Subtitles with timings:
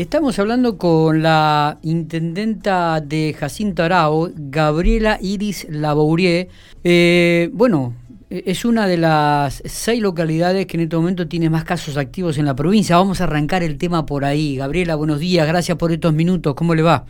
[0.00, 6.48] Estamos hablando con la intendenta de Jacinto Arao, Gabriela Iris Labourier.
[6.82, 7.92] Eh, bueno,
[8.30, 12.46] es una de las seis localidades que en este momento tiene más casos activos en
[12.46, 12.96] la provincia.
[12.96, 14.56] Vamos a arrancar el tema por ahí.
[14.56, 16.54] Gabriela, buenos días, gracias por estos minutos.
[16.54, 17.04] ¿Cómo le va?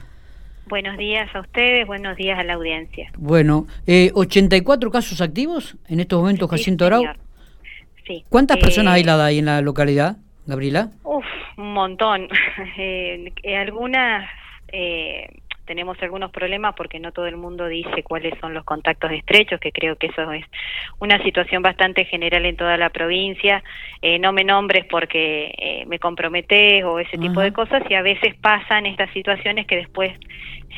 [0.68, 3.12] Buenos días a ustedes, buenos días a la audiencia.
[3.16, 7.04] Bueno, eh, 84 casos activos en estos momentos, Jacinto Arau.
[8.04, 8.25] Sí.
[8.29, 10.91] ¿Cuántas personas hay ahí en la localidad, Gabriela?
[11.57, 12.29] Un montón.
[12.77, 14.29] Eh, algunas
[14.73, 15.29] eh,
[15.71, 19.71] tenemos algunos problemas porque no todo el mundo dice cuáles son los contactos estrechos, que
[19.71, 20.44] creo que eso es
[20.99, 23.63] una situación bastante general en toda la provincia.
[24.03, 28.03] Eh, no me nombres porque eh, me comprometes o ese tipo de cosas y a
[28.03, 30.11] veces pasan estas situaciones que después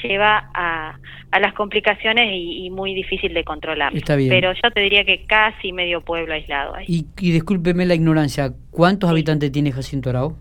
[0.02, 0.98] lleva a,
[1.30, 3.96] a las complicaciones y, muy difícil de controlar.
[3.96, 4.28] Está bien.
[4.28, 6.74] Pero yo te diría que casi medio pueblo aislado.
[6.74, 6.84] Ahí.
[6.86, 10.36] Y, y discúlpeme la ignorancia, ¿cuántos habitantes tiene Jacinto Arau?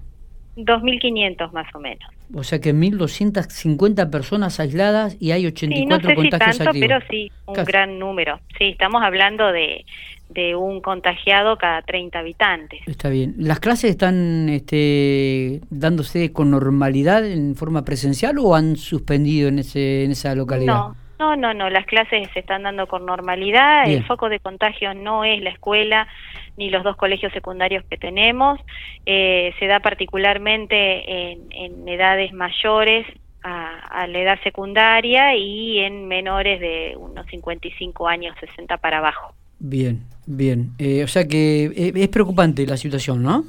[0.65, 2.09] 2.500 más o menos.
[2.33, 6.80] O sea que 1.250 personas aisladas y hay 84 sí, no sé contagios si tanto,
[6.80, 8.39] Pero sí, un gran número.
[8.58, 9.86] Sí, estamos hablando de,
[10.30, 12.80] de un contagiado cada 30 habitantes.
[12.88, 13.36] Está bien.
[13.38, 20.05] ¿Las clases están este, dándose con normalidad en forma presencial o han suspendido en, ese,
[20.05, 20.73] en esa localidad?
[20.73, 20.95] No.
[21.19, 25.23] No, no, no, las clases se están dando con normalidad, el foco de contagio no
[25.23, 26.08] es la escuela
[26.57, 28.59] ni los dos colegios secundarios que tenemos,
[29.05, 33.05] eh, se da particularmente en, edades mayores
[33.43, 39.33] a, la edad secundaria y en menores de unos 55 años, 60 para abajo.
[39.59, 43.43] Bien, bien, eh, o sea que eh, es preocupante la situación, ¿no?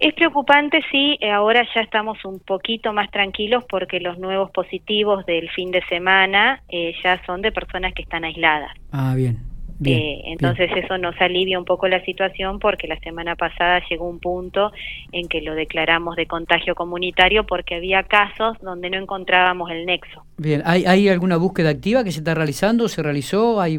[0.00, 5.24] Es preocupante, sí, eh, ahora ya estamos un poquito más tranquilos porque los nuevos positivos
[5.24, 8.70] del fin de semana eh, ya son de personas que están aisladas.
[8.92, 9.38] Ah, bien.
[9.84, 14.20] Eh, entonces eso nos alivia un poco la situación porque la semana pasada llegó un
[14.20, 14.72] punto
[15.12, 20.24] en que lo declaramos de contagio comunitario porque había casos donde no encontrábamos el nexo.
[20.36, 22.88] Bien, ¿hay, hay alguna búsqueda activa que se está realizando?
[22.88, 23.60] ¿Se realizó?
[23.60, 23.78] ¿Hay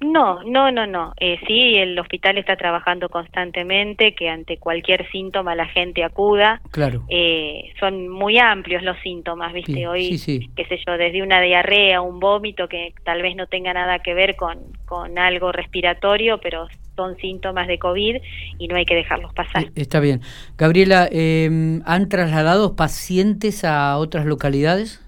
[0.00, 1.12] no, no, no, no.
[1.18, 6.62] Eh, sí, el hospital está trabajando constantemente, que ante cualquier síntoma la gente acuda.
[6.70, 7.04] Claro.
[7.08, 9.86] Eh, son muy amplios los síntomas, ¿viste?
[9.86, 10.18] Hoy,
[10.56, 14.14] qué sé yo, desde una diarrea, un vómito que tal vez no tenga nada que
[14.14, 16.66] ver con, con algo respiratorio, pero
[16.96, 18.16] son síntomas de COVID
[18.58, 19.64] y no hay que dejarlos pasar.
[19.64, 20.22] Eh, está bien.
[20.56, 25.02] Gabriela, eh, ¿han trasladado pacientes a otras localidades?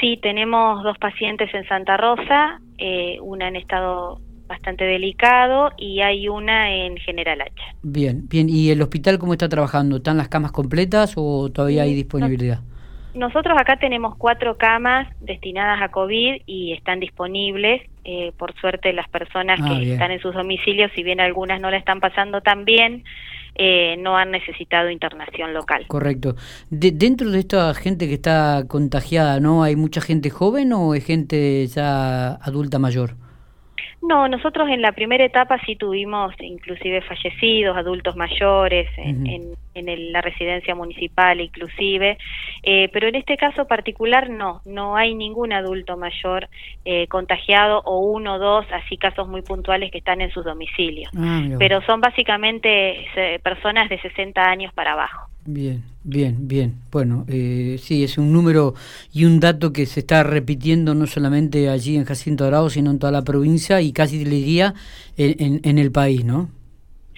[0.00, 6.28] Sí, tenemos dos pacientes en Santa Rosa, eh, una en estado bastante delicado y hay
[6.28, 7.74] una en General Hacha.
[7.82, 8.48] Bien, bien.
[8.48, 9.96] ¿Y el hospital cómo está trabajando?
[9.96, 12.60] ¿Están las camas completas o todavía hay disponibilidad?
[13.14, 17.82] Nosotros acá tenemos cuatro camas destinadas a COVID y están disponibles.
[18.04, 21.70] Eh, por suerte las personas ah, que están en sus domicilios, si bien algunas no
[21.70, 23.02] la están pasando tan bien,
[23.58, 25.86] eh, no han necesitado internación local.
[25.88, 26.36] Correcto.
[26.70, 29.62] dentro de esta gente que está contagiada, ¿no?
[29.62, 33.16] ¿Hay mucha gente joven o es gente ya adulta mayor?
[34.02, 39.26] No, nosotros en la primera etapa sí tuvimos inclusive fallecidos, adultos mayores, en,
[39.74, 42.18] en, la residencia municipal inclusive,
[42.62, 46.48] eh, pero en este caso particular no, no hay ningún adulto mayor
[46.84, 51.10] eh, contagiado o uno o dos, así casos muy puntuales que están en sus domicilios,
[51.16, 55.28] ah, pero son básicamente eh, personas de 60 años para abajo.
[55.46, 56.74] Bien, bien, bien.
[56.90, 58.74] Bueno, eh, sí, es un número
[59.12, 62.98] y un dato que se está repitiendo no solamente allí en Jacinto Dorado, sino en
[62.98, 64.74] toda la provincia y casi le diría
[65.16, 66.50] en, en, el país, ¿no?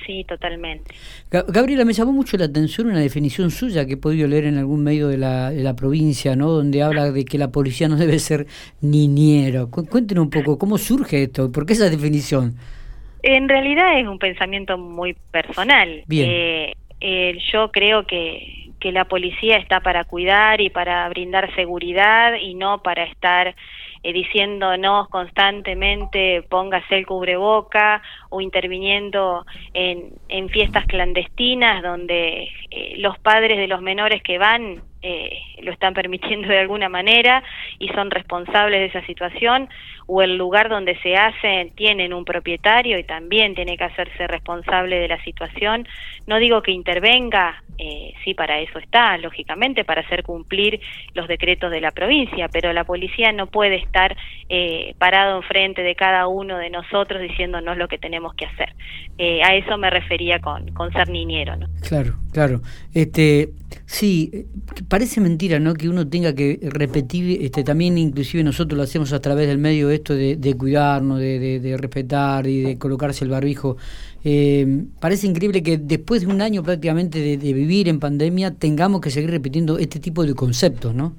[0.05, 0.94] Sí, totalmente.
[1.31, 4.84] Gabriela, me llamó mucho la atención una definición suya que he podido leer en algún
[4.84, 6.50] medio de la, de la provincia, ¿no?
[6.50, 8.47] Donde habla de que la policía no debe ser
[8.83, 9.71] niñero.
[9.71, 11.50] Cuéntenos un poco, ¿cómo surge esto?
[11.50, 12.56] ¿Por qué esa definición?
[13.22, 16.05] En realidad es un pensamiento muy personal.
[16.06, 16.28] Bien.
[16.31, 22.34] Eh, eh, yo creo que, que la policía está para cuidar y para brindar seguridad
[22.34, 23.54] y no para estar
[24.03, 28.00] eh, diciéndonos constantemente póngase el cubreboca
[28.31, 29.44] o interviniendo
[29.75, 35.70] en, en fiestas clandestinas donde eh, los padres de los menores que van eh, lo
[35.70, 37.43] están permitiendo de alguna manera
[37.78, 39.69] y son responsables de esa situación
[40.06, 44.99] o el lugar donde se hace tienen un propietario y también tiene que hacerse responsable
[44.99, 45.87] de la situación.
[46.26, 50.80] No digo que intervenga, eh, sí, para eso está, lógicamente, para hacer cumplir
[51.14, 54.16] los decretos de la provincia, pero la policía no puede estar
[54.48, 58.75] eh, parado enfrente de cada uno de nosotros diciéndonos lo que tenemos que hacer.
[59.16, 61.54] Eh, a eso me refería con, con ser niñero.
[61.86, 62.60] Claro, claro.
[62.94, 63.50] Este,
[63.86, 64.46] sí,
[64.88, 65.75] parece mentira, ¿no?
[65.75, 69.90] Que uno tenga que repetir, este, también inclusive nosotros lo hacemos a través del medio
[69.90, 73.76] esto de, cuidarnos, de, respetar y de colocarse el barbijo.
[74.25, 79.11] Eh, parece increíble que después de un año prácticamente de, vivir en pandemia tengamos que
[79.11, 81.12] seguir repitiendo este tipo de conceptos, ¿no?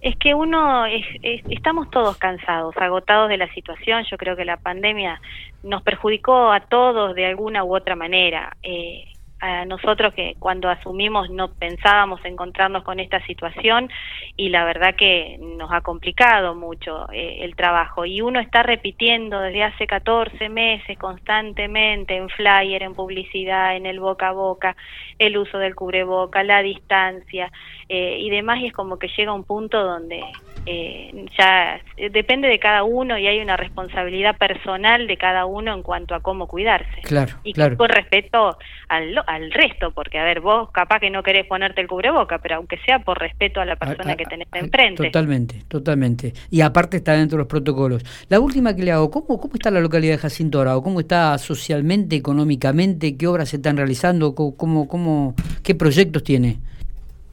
[0.00, 4.04] Es que uno, estamos todos cansados, agotados de la situación.
[4.10, 5.20] Yo creo que la pandemia
[5.62, 8.56] nos perjudicó a todos de alguna u otra manera.
[8.62, 9.04] Eh,
[9.40, 13.90] a nosotros que cuando asumimos no pensábamos encontrarnos con esta situación
[14.36, 18.04] y la verdad que nos ha complicado mucho eh, el trabajo.
[18.04, 24.00] Y uno está repitiendo desde hace 14 meses constantemente en flyer, en publicidad, en el
[24.00, 24.76] boca a boca,
[25.18, 27.50] el uso del cubreboca, la distancia
[27.88, 30.22] eh, y demás y es como que llega un punto donde
[30.66, 31.80] eh, ya
[32.10, 36.20] depende de cada uno y hay una responsabilidad personal de cada uno en cuanto a
[36.20, 37.00] cómo cuidarse.
[37.02, 37.76] Claro, y claro.
[37.76, 38.58] con respeto
[38.88, 42.56] al, al resto, porque a ver, vos capaz que no querés ponerte el cubreboca, pero
[42.56, 45.04] aunque sea por respeto a la persona que tenés enfrente.
[45.04, 46.32] Totalmente, totalmente.
[46.50, 48.04] Y aparte está dentro de los protocolos.
[48.28, 50.82] La última que le hago, ¿cómo, cómo está la localidad de Jacinto Arao?
[50.82, 53.16] ¿Cómo está socialmente, económicamente?
[53.16, 54.34] ¿Qué obras se están realizando?
[54.34, 55.34] ¿Cómo, cómo,
[55.64, 56.58] ¿Qué proyectos tiene?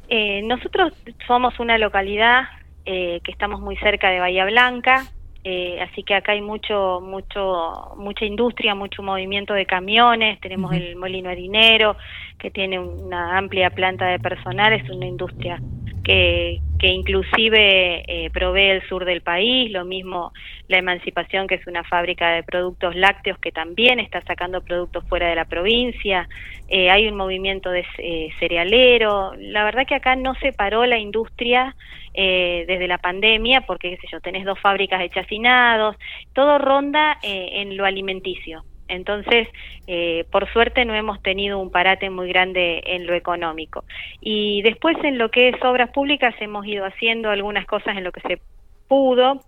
[0.10, 0.94] Eh, nosotros
[1.28, 2.44] somos una localidad
[2.90, 5.04] eh, que estamos muy cerca de Bahía Blanca,
[5.44, 10.96] eh, así que acá hay mucho, mucho, mucha industria, mucho movimiento de camiones, tenemos el
[10.96, 11.98] molino de dinero,
[12.40, 15.62] que tiene una amplia planta de personal, es una industria
[16.04, 20.32] que, que inclusive eh, provee el sur del país, lo mismo
[20.68, 25.28] la Emancipación, que es una fábrica de productos lácteos que también está sacando productos fuera
[25.30, 26.28] de la provincia,
[26.68, 30.98] eh, hay un movimiento de eh, cerealero, la verdad que acá no se paró la
[30.98, 31.76] industria
[32.14, 35.96] desde la pandemia, porque qué sé yo, tenés dos fábricas de chacinados,
[36.34, 38.64] todo ronda en lo alimenticio.
[38.88, 39.48] Entonces,
[39.88, 43.84] eh, por suerte no hemos tenido un parate muy grande en lo económico.
[44.22, 48.12] Y después en lo que es obras públicas hemos ido haciendo algunas cosas en lo
[48.12, 48.40] que se
[48.88, 49.42] pudo.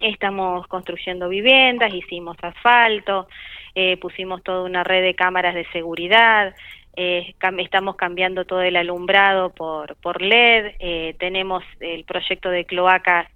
[0.00, 3.26] Estamos construyendo viviendas, hicimos asfalto,
[3.74, 6.54] eh, pusimos toda una red de cámaras de seguridad,
[7.00, 13.28] eh, estamos cambiando todo el alumbrado por, por LED, eh, tenemos el proyecto de cloacas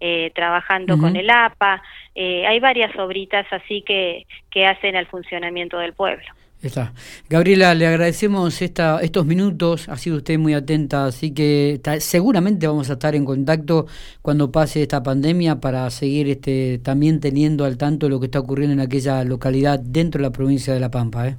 [0.00, 1.82] eh, trabajando con el APA,
[2.14, 6.24] eh, hay varias obritas así que, que hacen al funcionamiento del pueblo.
[6.62, 6.94] Está.
[7.28, 12.88] Gabriela, le agradecemos esta, estos minutos, ha sido usted muy atenta, así que seguramente vamos
[12.88, 13.86] a estar en contacto
[14.22, 18.72] cuando pase esta pandemia para seguir este, también teniendo al tanto lo que está ocurriendo
[18.72, 21.28] en aquella localidad dentro de la provincia de La Pampa.
[21.28, 21.36] ¿eh?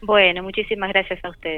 [0.00, 1.54] Bueno, muchísimas gracias a ustedes.